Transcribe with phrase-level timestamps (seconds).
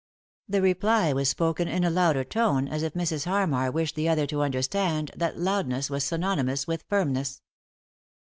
[0.49, 3.25] The reply was spoken in a louder tone, as if Mrs.
[3.25, 7.43] Harmar wished the other to understand that loudness was synonymous with firmness.